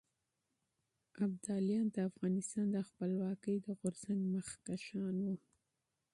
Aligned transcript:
ابداليان 1.25 1.87
د 1.91 1.97
افغانستان 2.09 2.65
د 2.71 2.77
خپلواکۍ 2.87 3.55
د 3.61 3.67
تحريک 3.83 4.21
مخکښان 4.35 5.15
وو. 5.25 5.35